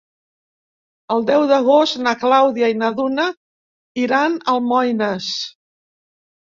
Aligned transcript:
El 1.15 1.21
deu 1.27 1.45
d'agost 1.51 1.99
na 2.07 2.15
Clàudia 2.23 2.73
i 2.75 2.79
na 2.81 2.91
Duna 3.01 3.29
iran 4.09 4.41
a 4.41 4.43
Almoines. 4.59 5.31